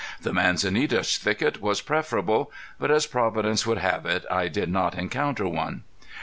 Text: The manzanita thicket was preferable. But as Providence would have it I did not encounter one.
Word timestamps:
The 0.19 0.33
manzanita 0.33 1.03
thicket 1.03 1.61
was 1.61 1.81
preferable. 1.81 2.51
But 2.79 2.89
as 2.89 3.05
Providence 3.05 3.67
would 3.67 3.77
have 3.77 4.07
it 4.07 4.25
I 4.31 4.47
did 4.47 4.71
not 4.71 4.97
encounter 4.97 5.47
one. 5.47 5.83